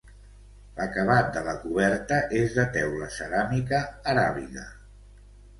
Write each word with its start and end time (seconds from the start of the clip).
L'acabat 0.77 1.27
de 1.35 1.43
la 1.49 1.53
coberta 1.65 2.19
és 2.39 2.55
de 2.57 2.65
teula 2.79 3.13
ceràmica 3.19 3.83
aràbiga. 4.15 4.69